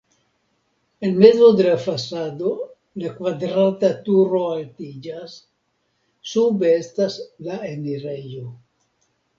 En 1.07 1.11
mezo 1.23 1.49
de 1.59 1.65
la 1.67 1.75
fasado 1.83 2.55
la 3.03 3.11
kvadrata 3.19 3.93
turo 4.09 4.43
altiĝas, 4.57 5.37
sube 6.35 6.75
estas 6.83 7.21
la 7.51 7.63
enirejo. 7.75 8.47